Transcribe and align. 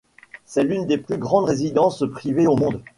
C'est 0.47 0.63
l'une 0.63 0.87
des 0.87 0.97
plus 0.97 1.19
grandes 1.19 1.45
résidences 1.45 2.03
privées 2.11 2.47
au 2.47 2.55
monde. 2.55 2.81